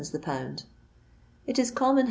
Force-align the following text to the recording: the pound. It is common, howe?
the 0.09 0.17
pound. 0.19 0.63
It 1.45 1.59
is 1.59 1.69
common, 1.69 1.95
howe? 1.97 1.99